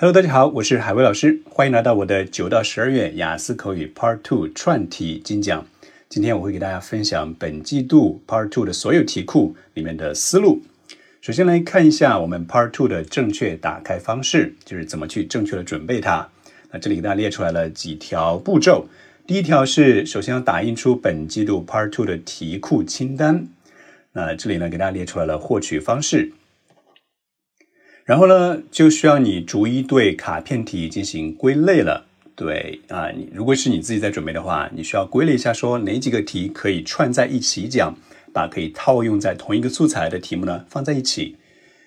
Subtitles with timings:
[0.00, 5.66] Hello，大家好，我是海威老师，欢迎来到我的九到十二月雅思口语 Part Two 串题精讲。
[6.08, 10.62] 今天我会给大家分享本季度 Part Two 的所有题库里面的思路。
[11.20, 16.28] 首先来看一下我们 Part Two 的正确打开方式，就是怎么去正确的准备它。
[16.70, 18.86] 那这里给大家列出来了几条步骤。
[19.26, 23.48] 第一条是首先要打印出本季度 Part Two 的题库清单。
[24.12, 26.30] 那这里呢给大家列出来了获取方式。
[28.08, 32.06] 然后呢，就需要你逐一对卡片题进行归类了。
[32.34, 37.94] 对啊，你如果是你自己在准备的话，你需要归类一下，说哪几个题可以串在一起讲，
[38.32, 41.36] 把可以套用在同一个素材的题目呢放在一起。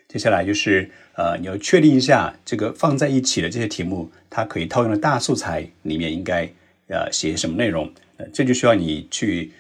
[0.08, 6.48] 接下来就是呃，你要确定一下这个放在一起的这些题目，它可以套用的大素材里面应该
[6.90, 7.92] 呃写什么内容。
[8.18, 9.52] 呃，这就需要你去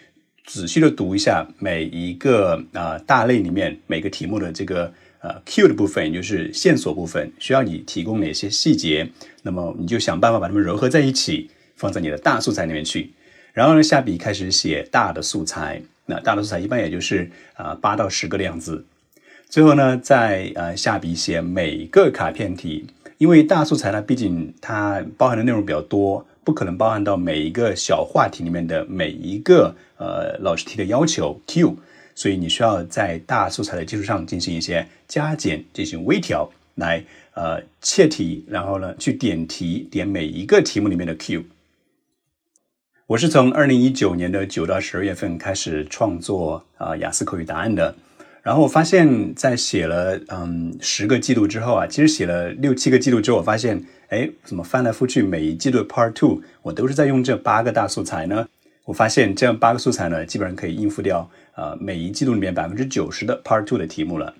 [0.45, 4.93] 仔细的读一下每一个啊大类里面每个题目的这个。
[5.21, 9.07] 呃，Q 的部分也就是线索部分，需要你提供哪些细节，
[9.43, 13.11] 那么你就想办法把它们糅合在一起，放在你的大素材里面去。
[13.53, 15.79] 然后呢，下笔开始写大的素材。
[16.07, 18.83] 那大的素材一般也就是啊八到十个的样子。
[19.47, 22.87] 最后呢，再呃下笔写每个卡片题，
[23.19, 31.77] 因为大素材呢，毕竟它包含的内容比较多，不可能包含到每一个小话题里面的每一个呃老师提的要求 Q。
[32.15, 41.43] 所以你需要在大素材的基础上进行一些加减，进行微调，来呃切题，然后呢去点题，点每一个题目里面的 Q。
[43.07, 47.93] 我是从二零一九年的九到十二月份开始创作啊雅思口语答案的，
[48.41, 58.47] 然后我发现，在写了嗯十个季度之后啊，其实写了六七个季度之后，我发现哎怎么翻来覆去每一季度的 Part Two 我都是在用这八个大素材呢？
[58.85, 61.29] 我发现这样八个素材呢，基本上可以应付掉。
[61.55, 64.33] 呃，每一季度里面百分之九十的 Part Two 的题目了，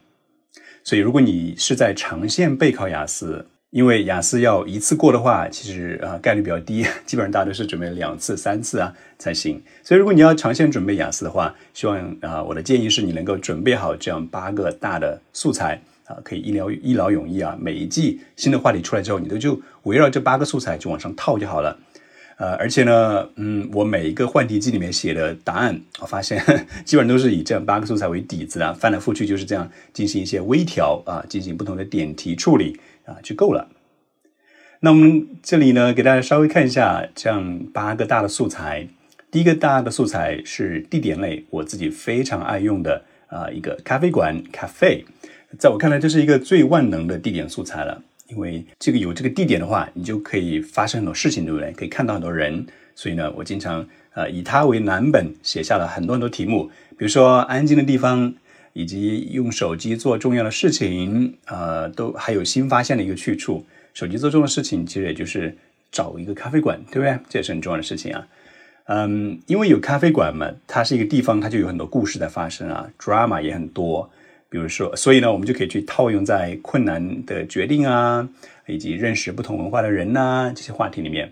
[0.84, 9.62] 所以如果你是在长线备考雅思，因为雅思要一次过的话，其实啊概率比较低，基本上大家都是准备两次、三次啊才行。
[9.84, 17.58] 所以如果你要长线准备雅思的话，希望啊我的建议是你能够准备好这样八个大的素材啊，可以一劳一劳永逸啊。
[17.60, 21.78] 每一季新的话题出来之后，你都就围绕这八个素材就往上套就好了。
[22.42, 26.44] 呃，而且呢，嗯，我每一个换题机里面写的答案，我发现
[26.84, 33.70] 基本上都是以这样八个素材为底子啊，翻来覆去就是这样进行一些微调啊，进行不同的点题处理啊，就够了。
[34.80, 38.88] 那我们这里呢，给大家稍微看一下这样八个大的素材。
[39.30, 45.04] 第一个大的素材是地点类，我自己非常爱用的啊，一个咖啡馆 cafe，
[45.60, 48.02] 在我看来，这是一个最万能的地点素材了。
[48.32, 51.72] 因为这个有这个地点的话，你就可以发生很多事情，对不对？
[51.74, 52.66] 可以看到很多人，
[52.96, 58.34] 所以呢，我经常呃以它为蓝本写下了很多很多题目，比如说安静的地方，
[58.74, 63.66] 以及用手机做重要的事情，呃，都还有新发现的一个去处。
[63.94, 65.54] 手机做重要的事情，其实也就是
[65.92, 67.20] 找一个咖啡馆，对不对？
[67.28, 68.26] 这也是很重要的事情啊。
[68.86, 74.10] 嗯，因为有咖啡馆嘛，它是一个地方，它就有很多故事在发生啊，drama 也很多。
[74.52, 78.28] 比如说，所以呢，我们就可以去套用在困难的决定啊，
[78.68, 81.32] 以及认识不同文化的人呐这些话题里面。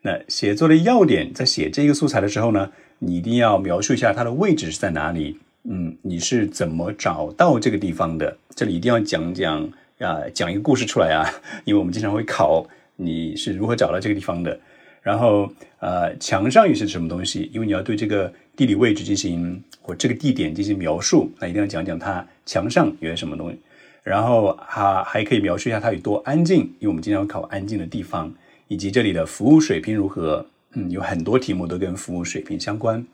[0.00, 5.38] 那写作的要点，在写这个素材的时候呢，你一定要描述一下它的位置是在哪里。
[5.64, 8.34] 嗯，你是怎么找到这个地方的？
[8.54, 9.62] 这里一定要讲讲
[9.98, 11.28] 啊，讲一个故事出来啊，
[11.66, 14.58] 因为我们经常会考你是如何找到这个地方的。
[15.06, 17.48] 然后，呃，墙上有些什么东西？
[17.54, 23.56] 因为你要对这个地理位置进行或这个地点进行描述，那一定要讲讲它墙上有些什么东西。
[24.02, 28.34] 然后还还可以描述一下它有多安静，因为我们经常考安静的地方，
[28.66, 30.44] 以及这里的服务水平如何。
[30.72, 33.06] 嗯，有很多题目都跟服务水平相关。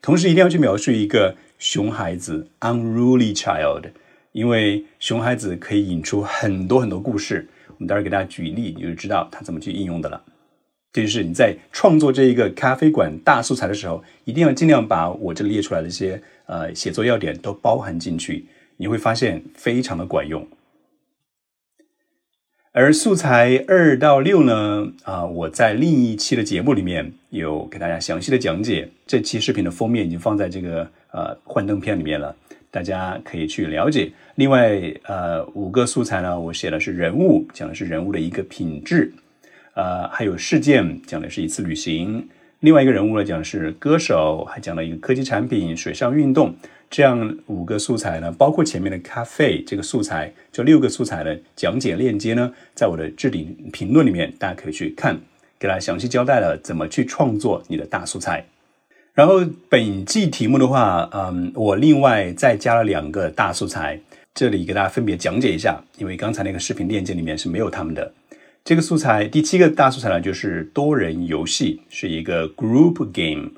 [0.00, 3.86] 同时，一定要去描述一个熊孩子 （unruly child），
[4.30, 7.48] 因为熊孩子可以引出很多很多故事。
[7.66, 10.22] 我们待会给大家举例，你就知道它怎么去应用的了。
[10.92, 18.46] 这就是你在创作这一个咖啡馆大素材的时候，一定要尽量把我这列出来的一些呃写作要点都包含进去，
[18.76, 20.46] 你会发现非常的管用。
[22.72, 28.88] 而素材二到六呢，啊，我在另一期的节目里面有给大家详细的讲解。
[29.06, 32.34] 这期视频的封面已经放在这个呃幻灯片里面了，
[32.70, 34.12] 大家可以去了解。
[34.36, 39.12] 另外呃五个素材呢，我写的是人物，讲的是人物的一个品质。
[39.80, 42.28] 呃，还有事件讲的是一次旅行，
[42.60, 46.54] 另外一个人物呢讲的是歌手，还讲了一个科技产品、水上运动，
[46.90, 55.18] 这样五个素材呢，包括前面的咖啡这个素材，这六个素材的讲解链接呢，在我的置顶评论里面，大家可以去看，
[55.58, 58.44] 给大家详细交代了怎么去创作你的大素材。
[59.14, 59.40] 然后
[59.70, 63.98] 本季题目的话，嗯，我另外再加了两个大素材，
[64.34, 68.12] 这里给大家分别讲解一下，因为刚才那个视频链接里面是没有他们的。
[68.62, 73.50] 这个素材第七个大素材呢，就是多人游戏，是一个 group game。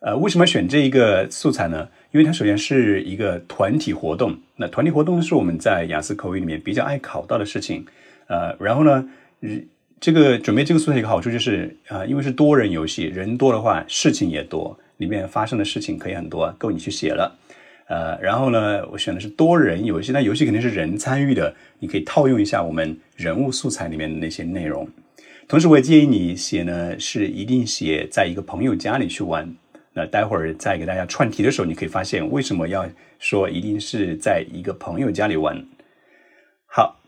[0.00, 1.88] 呃，为什么选这一个素材呢？
[2.12, 4.36] 因为它首先是一个团体活动。
[4.56, 7.84] 那团体活动是我们在雅思口语里面比较爱考到的事情。
[8.28, 9.08] 呃，然后呢，
[10.00, 17.36] 这个准备这个素材一个好处就是，呃，因为是多人游戏，人多的话事情也多，里面发生的事情可以很多，够你去写了。
[17.88, 24.88] 呃，然后呢，我选的是多人游戏，那游戏肯定是人参与的，你可以套用一下我们人物素材里面的那些内容。
[25.46, 29.54] 同时，我也建议你写呢，是一定写在一个朋友家里去玩。
[29.92, 32.86] 那待会儿再给大家串题的时候，你可以发现为什么要
[33.18, 35.64] 说一定是在一个朋友家里玩。
[36.66, 37.00] 好，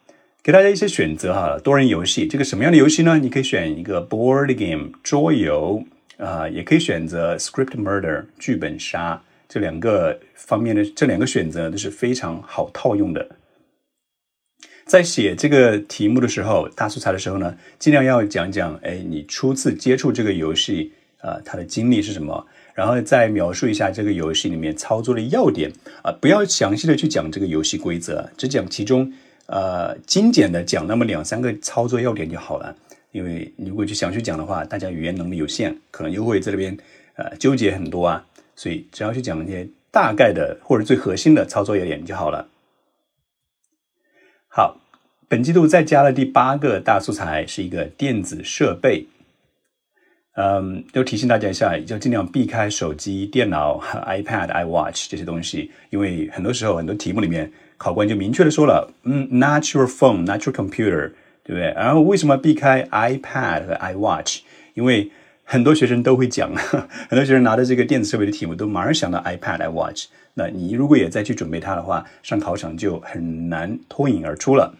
[0.43, 3.19] 给大家一些选择哈，多人游戏这个什么样的游戏呢？
[3.19, 5.85] 你可以选一个 board game 桌游
[6.17, 13.27] 啊，也可以选择 script murder 剧本杀这两个方面的这两个选择都是非常好套用的。
[14.85, 22.47] 在写这个题目的时候，大素材的时候呢，尽量要讲讲，哎，你初次接触这个游戏啊，它的经历是什么？
[22.75, 25.71] 然后再描述一下这个游戏里面操作的要点
[26.03, 29.12] 啊，不要详细的去讲这个游戏规则，只讲其中
[29.47, 32.75] 呃精简的讲那么两三个操作要点就好了。
[33.12, 36.77] 因为你如果去详细讲的话，大家语言能力有限，可能又会在这边
[37.17, 38.25] 呃纠结很多啊。
[38.58, 42.49] 所以只要去讲一些大概的或者最核心的操作要点就好了。
[44.49, 44.81] 好，
[45.28, 49.06] 本季度再加了第八个大素材，是一个电子设备。
[50.34, 61.12] 嗯，要提醒大家一下，要尽量避开手机、电脑、 iPad、iWatch 这些东西，因为很多时候很多题目里面考官就明确的说了，嗯，not your phone, not your computer，
[61.44, 61.72] 对不对？
[61.75, 64.40] 然后为什么避开 iPad 和 iWatch？
[64.75, 65.10] 因为
[65.50, 66.55] 很多学生都会讲，
[67.09, 70.05] 很多学生拿着这个电子设备的题目都马上想到 iPad、iWatch。
[70.35, 74.75] 那你如果也再去准备它的话，上考场就很难脱颖而出了。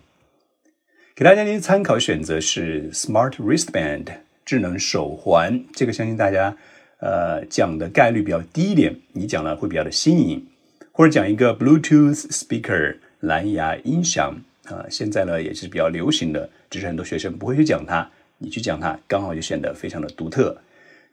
[1.15, 4.05] 给大家一些参考选择是 Smart Wristband。
[4.45, 6.57] 智能手环，这个相信大家，
[7.01, 8.97] 呃，讲的概率比较低一点。
[9.13, 10.47] 你讲了会比较的新颖，
[10.93, 20.57] 或者讲一个 Bluetooth speaker 蓝牙音响啊，现在呢也是比较流行的，只是很多学生不会去讲它，你去讲它，刚好就显得非常的独特。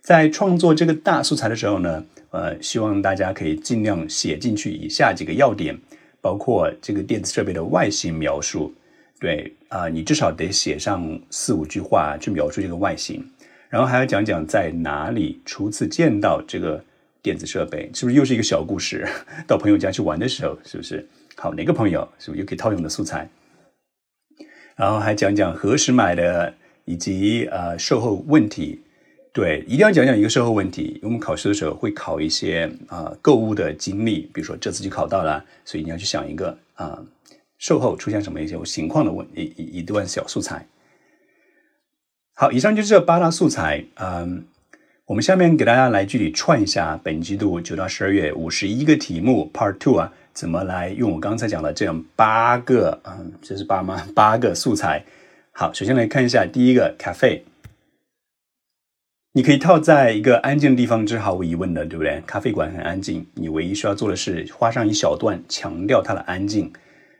[0.01, 5.75] 在创作这个大素材的时候呢，呃，希望大家可以尽量写进去以下几个要点，
[6.21, 8.73] 包括这个电子设备的外形描述。
[9.19, 13.25] 对啊，你至少得写上四五句话去描述这个外形，
[13.69, 16.83] 然后还要讲讲在哪里初次见到这个
[17.23, 19.07] 电子设备，是不是又是一个小故事？
[19.47, 21.07] 到朋友家去玩的时候，是不是？
[21.37, 23.27] 好，哪个朋友是不是又可以套用的素材？
[24.75, 26.53] 然后还讲讲何时买的，
[26.85, 28.81] 以及呃售后问题。
[29.33, 36.97] 对，一定要讲讲一个售后问题，因为我们考试的时候会考一些啊购物的经历，比如说这次就考到了，所以你要去想一个啊。
[37.57, 40.67] 售后出现什么一些情况的问一一一段小素材。
[42.33, 43.83] 好，以上就是这八大素材。
[43.95, 44.43] 嗯，
[45.05, 54.05] 我们下面给大家来具体串一下本季度九到十二月五十一个题目 Part Two 啊，怎么来用我刚才讲的这样八个嗯，这是八吗？
[54.13, 55.03] 八个素材。
[55.57, 57.45] 好，首先来看一下第一个咖啡，
[59.31, 62.21] 你可以套在一个安静的地方，这是毫无疑问的，对不对？
[62.27, 66.73] 咖啡馆很安静，你唯一需要做的是花上一小段强调它的安静。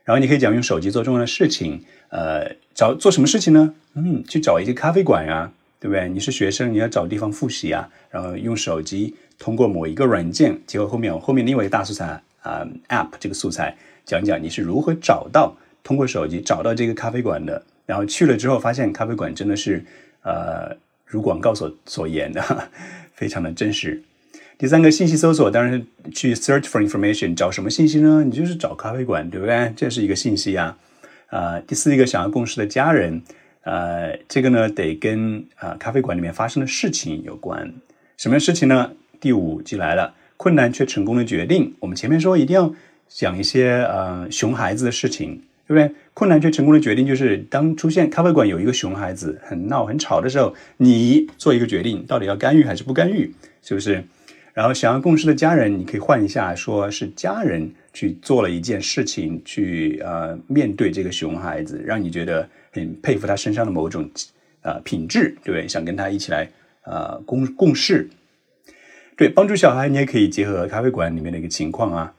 [0.04, 3.74] 然后你可以讲用手机做重要的事情，呃，找做什么事情呢？
[3.94, 5.50] 嗯，去找一个咖啡馆呀，
[5.80, 6.06] 对不对？
[6.10, 19.82] 你是学生，你要找地方复习啊，然后用手机通过某一个软件，结合后面我后面另外一个大素材啊，App 这个素材，讲讲你是如何找到通过手机找到这个咖啡馆的，然后去了之后发现咖啡馆真的是
[20.22, 20.76] 呃
[21.06, 22.68] 如广告所所言的，
[23.14, 24.02] 非常的真实。
[24.58, 28.24] 第三个信息搜索，当然是去 search for information，找什么信息呢？
[28.24, 29.72] 你就是找咖啡馆，对不对？
[29.76, 30.76] 这是一个信息啊。
[31.28, 33.20] 啊，第四一个想要共识的家人，
[33.62, 37.72] 呃，这个呢得跟啊咖啡馆里面发生的事情有关。
[38.16, 38.92] 什么事情呢？
[39.20, 41.74] 第五就来了，困难却成功的决定。
[41.80, 42.72] 我们前面说一定要
[43.08, 45.94] 讲一些呃熊孩子的事情，对不对？
[46.14, 53.34] 困难却成功的决定就是当出现咖啡馆有一个熊孩子很闹很吵的时候，你做一个决定，到底要干预还是不干预？
[53.62, 54.02] 是不是？
[54.54, 64.08] 然后想要共事的家人，你可以换一下，说是家人去做了一件事情，去呃面对这个熊孩子，让你觉得很佩服他身上的某种
[64.62, 65.68] 呃品质，对不对？
[65.68, 66.48] 想跟他一起来
[66.84, 68.08] 呃共共事，
[69.14, 72.14] 对，帮助小孩，你也可以结合咖啡馆里面的一个情况啊。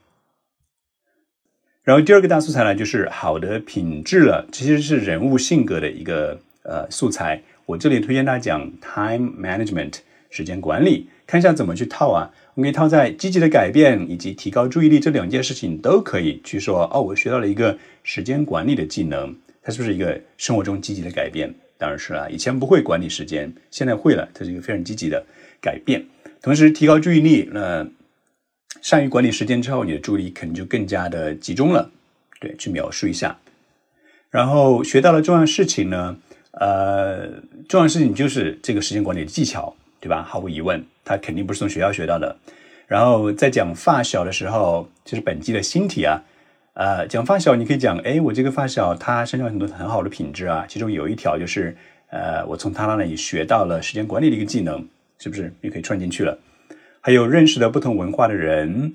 [1.87, 7.41] 然后第二个大素材呢，就是好的品质了，其实是人物性格的一个呃素材。
[7.65, 9.93] 我这里推荐大家讲 time management
[10.29, 11.07] 时间管理。
[11.25, 12.29] 看一下怎么去套啊？
[12.55, 16.83] 我们可以套在积极的改变以及提高注意力这两件事情都可以去说。
[16.93, 21.55] 哦，我学到了一个时间管理的技能，它是不是一个生活中积极的改变？
[21.77, 25.25] 当然是了，以前不会管理时间，现在会了，它是一个非常积极的
[25.61, 26.03] 改变。
[26.41, 27.87] 同时提高注意力，那
[28.81, 31.91] 善于管理时间之后，你的注意力肯定就更加的集中了。
[32.39, 33.35] 对，去描述一下，
[34.29, 36.15] 然后学到了重要事情呢，
[36.51, 37.27] 呃，
[37.67, 40.21] 重要事情就是这个时间管理的技巧，对吧？
[40.21, 42.37] 毫无疑问，他肯定不是从学校学到的。
[42.85, 46.21] 然后在讲发小的时候，就是本季的新题啊，
[46.73, 51.75] 呃，讲发小你可以讲，哎，我这个发小他身上很多很好的品质啊，其中有一条就是，
[52.11, 55.51] 呃，我从他那里学到了时间管理的一个技能，是不是？
[55.59, 56.37] 你可以串进去了。
[57.07, 58.91] 还有认识的不同文化的人。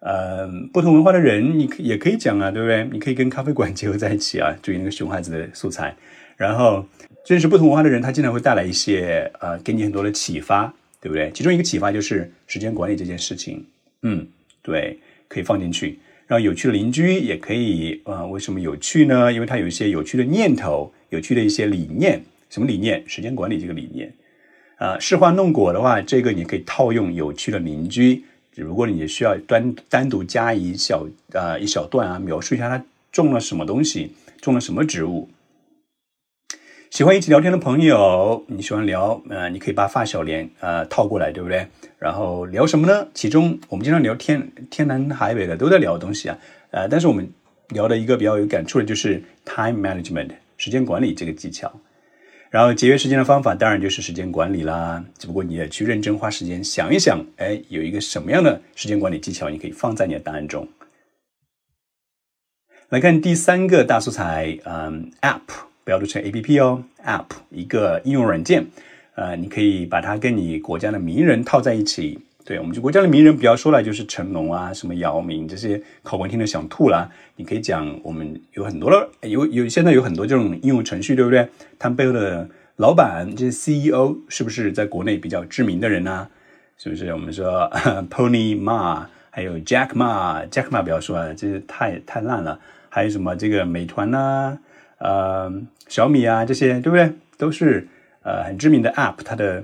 [0.00, 2.88] 呃，不同文化的人，你也可以讲啊，对不对？
[2.90, 5.94] 你可以跟咖啡馆结合在一起啊，注意那个熊孩子的素材。
[6.36, 6.84] 然后
[7.28, 11.30] 认识不同文化的人，他经常会带来一些呃，给你很多的启发，对不对？
[11.32, 13.64] 其中一个启发就是时间管理这件事情。
[14.02, 14.26] 嗯，
[14.60, 16.00] 对，可以放进去。
[16.26, 19.32] 然后有趣的邻居也可以啊，为什么有趣呢？
[19.32, 22.20] 因为他有一些有趣的念头，有趣的一些理念。
[22.50, 23.04] 什么理念？
[23.06, 24.12] 时间管理这个理念。
[24.82, 28.24] 啊，试花弄果的话，这个你可以套用有趣的邻居。
[28.52, 35.30] 只不过你需要单单独加一小呃一小段啊，描述一下他种了什么东西，种了什么植物。
[36.90, 41.64] 喜欢一起聊天的朋友，你喜欢聊呃，你可以把发小连呃套过来，对不对？
[42.00, 43.06] 然后聊什么呢？
[43.14, 46.36] 其中我们经常聊天天南海北的都在聊东西啊，
[46.72, 47.30] 呃，但是我们
[47.68, 51.72] 聊的一个比较有感触的就是 time management 时间管理这个技巧。
[52.52, 60.68] 然后节约时间的方法当然就是时间管理啦，只不过你也去认真花时间想一想，哎，有一个什么样的时间管理技巧，你可以放在你的答案中。
[62.90, 65.40] 来看第三个大素材，嗯，App
[65.82, 68.66] 不要读成 A P P 哦，App 一个应用软件，
[69.14, 72.18] 呃，你可以把它跟你国家的名人套在一起。
[72.44, 77.08] 对我们国家的名人不要说了，就是成龙啊，什么姚明这些考官听了想吐了。
[77.36, 81.48] 你可以讲，我们有很多的有有现在有很多这种应用程序，对不对？
[81.78, 86.26] 他们背后的老板这些 CEO 是不是在国内比较知名的人呢？
[86.78, 87.12] 是不是？
[87.12, 87.70] 我们说
[88.10, 92.58] Pony Ma，还有 Jack Ma，Jack Ma 不要说了，这是太太烂了。
[92.88, 94.58] 还有什么这个美团呐，
[94.98, 95.52] 呃，
[95.86, 97.12] 小米啊这些，对不对？
[97.38, 97.86] 都是
[98.24, 99.62] 呃很知名的 App，它的。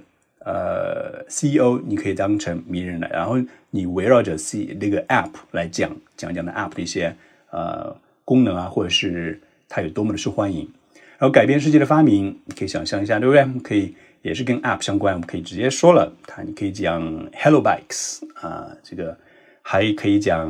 [0.49, 3.37] 呃，CEO 你可以当成名人来，然后
[3.69, 7.15] 你围绕着 C 那个 App 来讲讲讲的 App 的一些
[7.51, 9.39] 呃功能啊，或者是
[9.69, 10.67] 它有多么的受欢迎。
[11.19, 13.61] 然后改变世界的发明，你可以想象一下，对不对？
[13.61, 17.03] 可以也是跟 App 相关，我们可以直接说了，它你可以讲
[17.35, 19.15] Hello Bikes 啊，这个
[19.61, 20.49] 还可以讲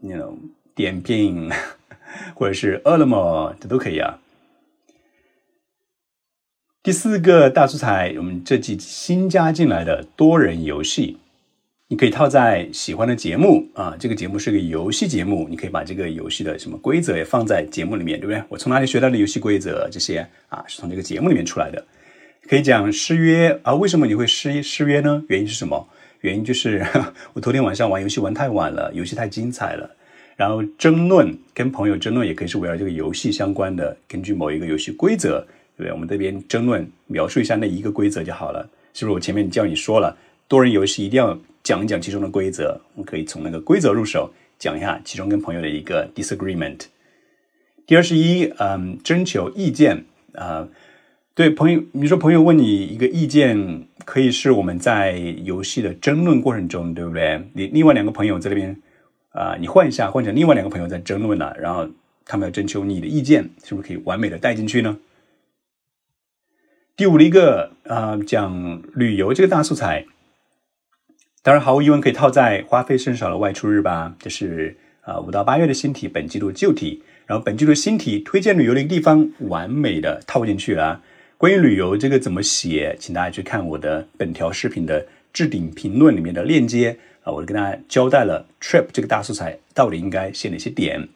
[0.00, 0.38] 那种
[0.74, 1.50] 点评，
[2.34, 4.18] 或者是饿了么，这都可以啊。
[6.84, 11.16] 第四个大素材，我们这季新加进来的多人游戏，
[11.88, 13.96] 你可以套在喜欢的节目啊。
[13.98, 18.42] 这个节目是个游戏节目，你可以把这个游戏的什么规则也放在节目里面，对不对？
[18.50, 19.88] 我从哪里学到的游戏规则？
[19.90, 21.82] 这些啊，是从这个节目里面出来的。
[22.46, 23.74] 可以讲失约啊？
[23.74, 25.24] 为什么你会失失约呢？
[25.28, 25.88] 原因是什么？
[26.20, 26.84] 原因就是
[27.32, 29.88] 我昨天晚上玩游戏玩太晚了，游戏太精彩了。
[30.36, 35.46] 然后争论，跟朋友争论也可以是围绕这个游戏相关的，根据某一个游戏规则。
[35.82, 35.90] 对？
[35.92, 39.14] 我们这边争论描述一下那一个规则就好了，是不是？
[39.14, 40.16] 我前面叫你说了，
[40.46, 42.80] 多人游戏一定要讲一讲其中的规则。
[42.94, 46.80] 我们可以从那个规则入手，讲一下其中跟朋友的一个 disagreement。
[47.86, 50.66] 第二十一，嗯，征求意见啊，
[51.34, 57.42] 对朋友，你说朋友问你一个意见，可以是我们在游戏的争论过程中，对不对？
[57.52, 58.74] 你另外两个朋友在那边
[59.32, 61.86] 啊，你换一下，换成另外两个朋友在争论了，然后
[62.24, 64.96] 他们要征求你的意见，是不是可以完美的带进去呢？
[66.96, 70.06] 第五的一个啊，讲旅游这个大素材，
[71.42, 74.14] 当然毫无疑问可以套在花费甚少的外出日吧。
[74.20, 81.02] 这是啊五到八月的新题，本季度旧题，然后本季度新题推荐旅游的一个地方，完美的套进去了。
[81.36, 91.08] 关于旅游这个怎么写，请大家去看我的本条视频的置顶评论里面的链接啊，我跟大家交代了 trip 这个大素材到底应该写哪些点。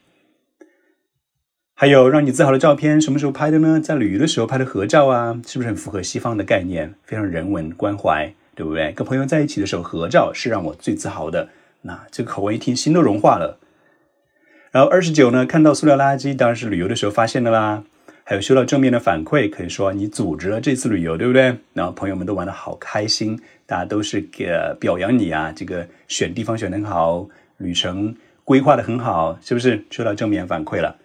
[1.80, 3.78] 还有让你自豪的照片，什么时候拍的呢？
[3.80, 6.92] 在旅游的时候拍的合照啊，是不是很符合西方的概念？
[7.04, 8.90] 非常人文关怀，对不对？
[8.90, 11.50] 跟朋友在一起的时候合照是让我最自豪的。
[11.82, 13.60] 那这个口味一听，心都融化了。
[14.72, 17.84] 然后二十九呢，看到塑料垃圾，当然是旅游的时候发现的啦。
[18.24, 21.58] 还有收到正面的反馈，可以说你组织了这次旅游，对不对？
[21.74, 30.96] 然后朋友们都玩的好开心，大家都是给表扬你啊，这个选地方选的很好，旅程规划的很好，是不是收到正面反馈了？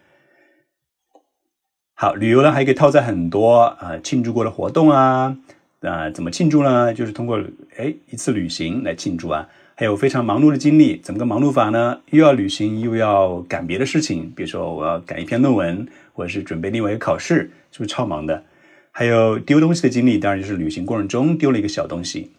[2.03, 5.37] 好，旅游呢还可以套在很多啊庆祝过的活动啊，
[5.79, 6.93] 啊怎么庆祝呢？
[6.93, 7.41] 就是通过
[7.77, 9.47] 哎一次旅行来庆祝啊。
[9.75, 12.01] 还有非常忙碌的经历，怎么个忙碌法呢？
[12.09, 18.43] 又要旅行，又要赶别的事情，比如说我要赶一篇论文，或者是准备另外一个考试，是不是超忙的？
[18.91, 22.29] 还有丢东西的经历，当然就是旅行过程中丢了一个小东西。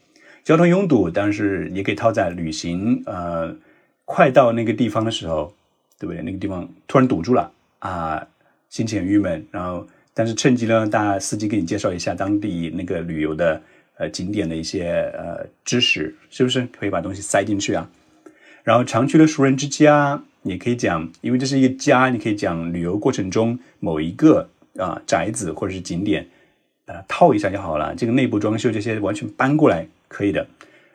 [0.43, 3.57] 交通拥堵，当然是也可以套在旅行，呃，
[4.05, 5.55] 快到那个地方的时候，
[5.99, 6.23] 对不对？
[6.23, 8.27] 那个地方突然堵住了啊，
[8.75, 9.47] 心情很郁闷。
[9.53, 13.63] 然后，但是趁机呢，大家司机给你介绍一下当地那个旅游的
[13.99, 17.89] 呃景点的一些呃知识，是不是可以把东西塞进去啊？
[18.65, 26.27] 然后常去的熟人之家，也可以讲，因为这是一个家，你可以讲旅游过程中某一个啊宅子或者是景点，
[26.85, 27.95] 把它套一下就好了。
[27.95, 29.87] 这个内部装修这些完全搬过来。
[30.07, 30.47] 可以的，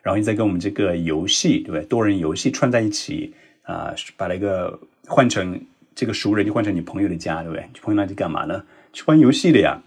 [0.01, 1.83] 然后你再跟我们这个游戏，对不对？
[1.83, 3.33] 多人游戏串在一起
[3.63, 5.59] 啊，把那个换成
[5.99, 7.61] 这个熟人，就换成你朋友的家，对不对？
[7.73, 8.63] 去朋友那去干嘛呢？
[8.93, 9.77] 去玩游戏的呀。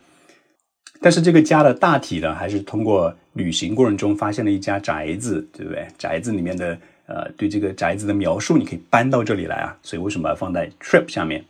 [1.00, 5.88] 但是这个家的大体呢，还是通过旅行过程中发现了一家宅子，对不对？
[5.97, 9.75] 宅子里面的呃，对这个宅子的描述，你可以搬到这里来啊。
[9.83, 11.42] 所以为什么要放在 trip 下面？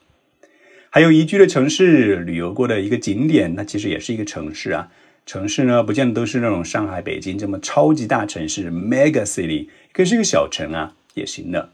[0.90, 4.88] 还有宜居的城市，旅游过的一个景点，那其实也是一个城市啊。
[5.26, 11.70] 城市呢，不见得都是那种上海、北京这么超级大城市 （mega city），可以是一个小城啊，也行的。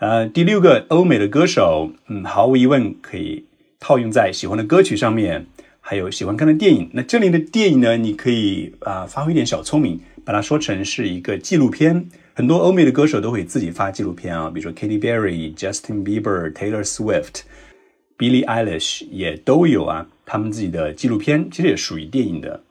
[0.00, 3.44] 呃，第六个，欧美的歌手，嗯，毫无疑问可以
[3.78, 5.44] 套用在喜欢的歌曲上面，
[5.78, 6.88] 还有喜欢看的电影。
[6.94, 12.08] 那这里的电影呢，你可以啊发挥一点小聪明，把它说成是一个纪录片。
[12.32, 17.42] 很多欧美的歌手都会自己发纪录片啊，比如说 Katy Perry、Justin Bieber、Taylor Swift、
[18.16, 20.06] Billie Eilish 也都有啊。
[20.24, 22.62] 他们自己的纪录片其实也属于电影的。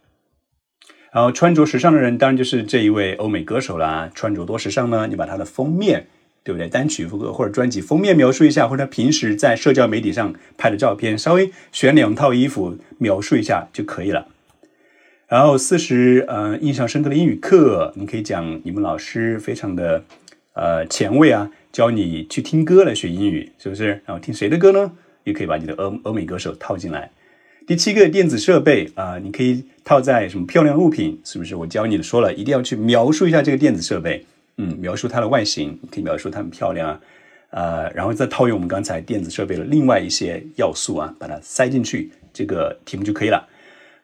[1.14, 4.10] 然后穿着时尚的人当然就是这一位欧美歌手啦。
[4.16, 5.06] 穿着多时尚呢？
[5.06, 6.08] 你把他的封面，
[6.44, 6.68] 对不对？
[6.68, 14.28] 单曲或者专辑封面描述一下，或者平时在社交媒体上拍的照片，稍微选两套衣服描述一下就可以了。
[15.28, 20.04] 然后四十，呃，印象深刻的英语课，你可以讲你们老师非常的
[20.54, 24.02] 呃前卫啊，教你去听歌来学英语，是不是？
[24.06, 24.92] 然后听谁的歌呢？
[25.26, 27.12] 也可以把你的欧欧美歌手套进来。
[27.68, 31.22] 第七个电子设备啊，你可以套在什么漂亮物品？
[31.24, 31.56] 是不是？
[31.56, 34.26] 我教你的说了，一定要去描述一下这个电子设备。
[34.60, 37.02] 嗯，描述它的外形，可以描述它很漂亮啊。
[37.52, 43.48] 呃，然后再套用我们刚才电子设备的另外一些要素啊，把它塞进去，这个题目就可以了。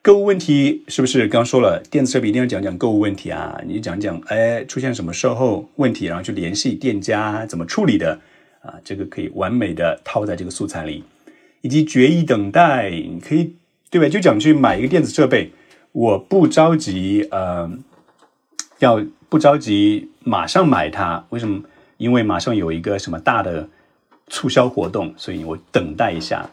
[0.02, 1.28] 购物问题是不是？
[1.28, 3.60] 刚说了，电子设备一定要讲讲购物问题啊。
[3.68, 8.20] 你讲讲，哎，出现什么售后问题，然后去联系店家怎么处理的
[8.62, 8.74] 啊？
[8.84, 11.04] 这个可以完美的套在这个素材里。
[11.62, 13.56] 以及决议等待，你可以
[13.90, 14.08] 对吧？
[14.08, 15.52] 就讲去买一个电子设备，
[15.94, 17.68] 我不着急，呃，
[18.78, 21.26] 要不着急马上买它。
[21.30, 21.64] 为什么？
[21.96, 23.70] 因为马上有一个什么大的
[24.28, 26.46] 促销活动，所以我等待一下。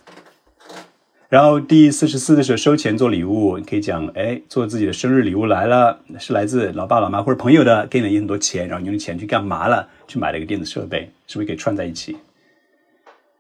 [1.29, 9.89] 然后第四十四的时候收钱做礼物，你可以讲，哎，做自己的生日礼物来了，是来自老爸老妈或者朋友的，给了你很多钱，然后你用钱去干嘛了？
[10.07, 12.17] 去买了一个电子设备，是不是可以串在一起？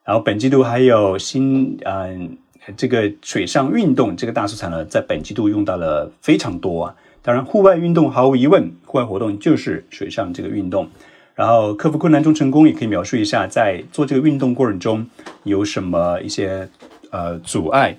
[0.04, 2.36] 然后本季度还有新嗯，
[2.76, 6.96] 这个水上运动这个大素材呢，在本季度用到了非常多啊。
[7.22, 10.88] 当然，户外运动毫无疑问，户外活动就是水上这个运动。
[11.34, 15.06] 然后克服困难中成功，也可以描述一下在做这个运动过程中
[15.44, 16.68] 有什么一些
[17.10, 17.96] 呃阻碍、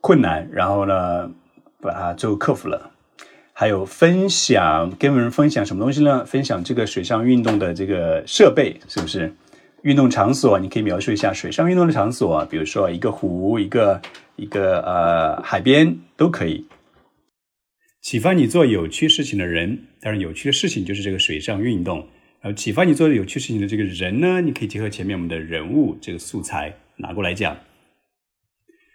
[0.00, 1.30] 困难，然后呢
[1.80, 2.90] 把它最后克服了。
[3.52, 6.24] 还有分享，跟人分享什么东西呢？
[6.24, 9.34] 分享这个水上运动的这个设备，是不是？
[9.82, 14.00] 运动场所，你可以描述一下水上运动的场所，比如说一个湖、一个
[14.36, 16.64] 一个呃海边都可以。
[18.08, 22.08] 启发你做有趣事情的人，当然有趣的事情就是这个水上运动。
[22.40, 27.58] 然后启发你做有趣事情的这个人呢，你可以结合前面我们的人物这个素材拿过来讲。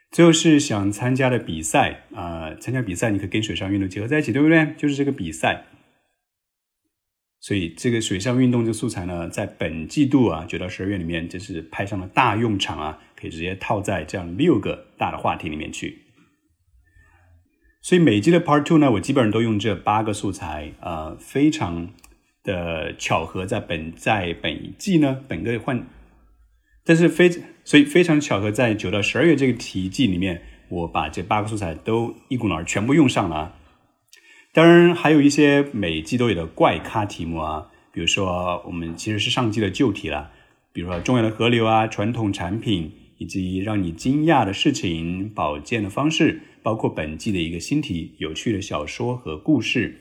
[0.10, 4.74] 最后是想参加的比赛啊，参加比赛你可以跟水上运动结合在一起，对不对？
[4.80, 5.66] 就是这个比赛。
[7.40, 16.00] 所以这个水上运动这个素材呢，在本季度啊九到十二月里面，就是派上了大用场啊，可以直接套在这样六个大的话题里面去。
[17.84, 21.90] 所以每季的 Part Two 呢，我基本上都用这八个素材啊，非常
[22.42, 25.86] 的巧合，在本在本季呢，本个换，
[26.86, 27.30] 但是非
[27.66, 33.56] 所以非常巧合，在九到十二月这个题季里面，我把这八个素材都一股脑儿全部用上了啊。
[34.54, 40.32] 当然，还有一些每季都有的怪咖题目啊，比如说我们其实是上季的旧题了，
[40.72, 50.00] 比如说重要的河流啊、传统产品以及让你惊讶的事情、保健的方式，包括本季的一个新题——有趣的小说和故事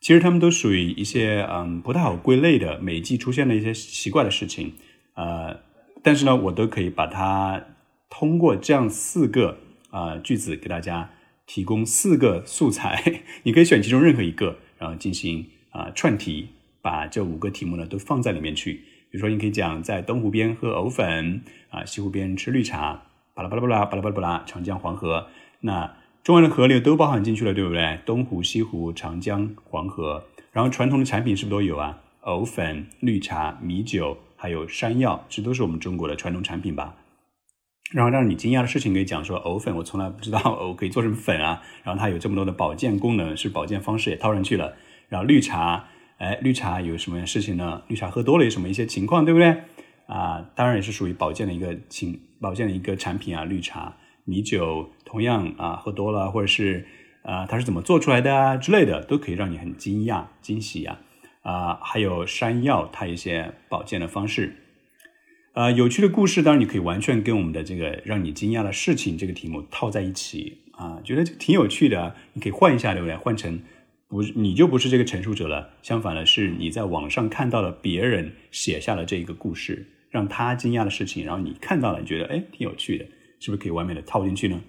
[0.00, 4.74] 其实他们都属于一些嗯不太好归类的每季出现的一些奇怪的事情，
[5.14, 5.60] 呃，
[6.02, 7.62] 但是呢，我都可以把它
[8.08, 9.58] 通过这样四个
[9.90, 11.10] 啊句子给大家。
[11.48, 16.48] 提供四个素材， 你可以选其中任何一个，然后进行啊串题，
[16.82, 18.72] 把这五个题目呢都放在里面去。
[19.12, 23.00] 比如说，你可以讲在东湖边喝藕粉啊，西湖边吃绿茶
[23.32, 25.28] 巴拉巴拉巴拉巴拉巴拉巴拉，长江黄河。
[25.66, 27.98] 那重要的河流都包含进去了，对不对？
[28.06, 30.24] 东湖、西湖、长江、黄河。
[30.52, 31.98] 然后传统的产品是不是都有啊？
[32.20, 36.94] 藕粉、绿茶、米酒，还有山药，这都是我们中国的传统产品吧？
[37.92, 41.62] 然后让你惊讶的事情可以讲说，藕粉我从来不知道 藕可以做成粉啊。
[41.84, 44.74] 然后它有这么多的保健功能，是保健方式也套上去了。
[45.08, 45.84] 然后绿茶，
[46.18, 47.82] 哎，绿茶有什么事情呢？
[47.88, 49.62] 绿茶喝多了有什么一些情况，对不对？
[50.06, 53.44] 啊，当然也是属于保健的一个情保健的一个产品啊。
[53.44, 56.86] 绿茶、米酒同样啊，喝多了或者是
[57.22, 60.98] 啊，它是怎么做出来的啊之类的，都可以让你很惊讶、惊喜呀。
[61.40, 64.56] 啊，还有山药，它一些保健的方式。
[65.54, 72.14] 呃，有趣的故事，当然你可以完全跟我们的这个让你惊讶的事情这个题目套在一起啊，觉得挺有趣的。
[72.34, 73.16] 你可以换一下，对不对？
[73.16, 73.62] 换成
[74.08, 75.70] 不，你就不是这个陈述者了。
[75.82, 83.06] 相反的是，你在网上看到了别人写下了这个故事，让他惊讶的事情，然后你看到了，你觉得哎挺有趣的，
[83.38, 84.60] 是不是可以完美的套进去呢？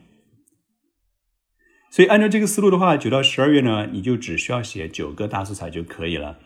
[1.89, 6.37] 所以按照这个思路的话，九到十二月呢，你就只需要写九个大素材就可以了。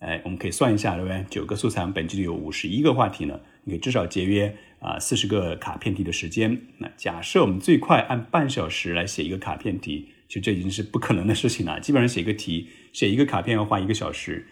[0.00, 1.24] 哎，我们可以算一下，对不对？
[1.28, 3.40] 九个素材，本季度有五十一个话题呢。
[3.64, 6.58] 你可以至少节约啊四十个卡片题的时间。
[6.78, 11.78] 那假设我们最快按半小时来写一个卡片题，其实这已经是不可能的事情了。
[11.80, 14.46] 基本上写一个题，写一个卡片要花一个小时。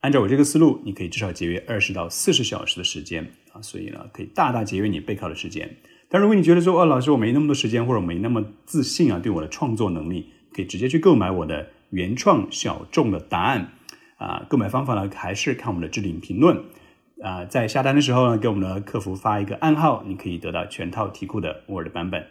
[0.00, 3.60] 按照我这个思路，你可以至少节约二十到四十小时的时间啊。
[3.60, 5.76] 所以呢，可以大大节约你备考的时间。
[6.14, 13.72] 但如果你觉得说，哦，老师我没那么多时间，或者我没那么自信啊，对我的创作能力，可以直接去购买我的原创小众的答案。
[14.18, 16.66] 啊，购买方法呢，还是看我们的置顶评论。
[17.20, 22.24] 啊，在下单的时候呢，给我们的客服发一个暗号，你可以得到全套题库的 Word 版本。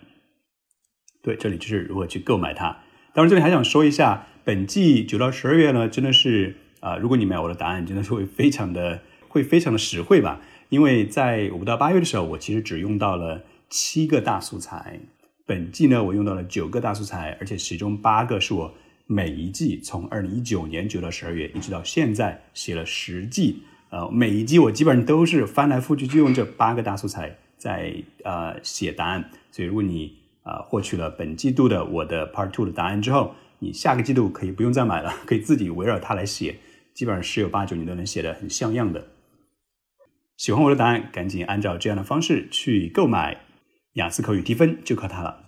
[1.21, 2.77] 对，这里就是如何去购买它。
[3.13, 10.39] 当然，这里还想说一下，本季九到十二月呢，真的是啊，如果你买我的答案，真的是会非常的会非常的实惠吧？
[10.69, 13.43] 因为在五到八月的时候，我其实只用到了
[13.73, 14.99] 七个大素材，
[15.47, 18.71] 本季呢，我用到了九个大素材，而且其中八个是我。
[19.05, 29.29] 每一季从二零一九年九到十二月，一直到现在写了十季，呃，每一季我基本上都是翻来覆去就用这八个大素材在呃写答案。
[29.51, 36.55] 所以如果你啊获取了本季度的我的 Part Two 的答案之后，你下个季度可以不用再买了，可以自己围绕它来写，
[36.93, 39.09] 基本上十有八九你都能写的很像样的。
[40.37, 43.41] 喜欢我的答案，赶紧按照这样的方式去购买
[43.93, 45.43] 雅思口语提分，就靠它了。